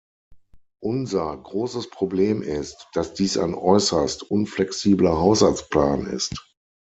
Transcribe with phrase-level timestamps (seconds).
[0.81, 6.43] Unser großes Problem ist, dass dies ein äußerst unflexibler Haushaltsplan ist.